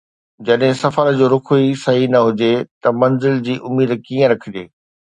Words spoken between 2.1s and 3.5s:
نه هجي ته منزل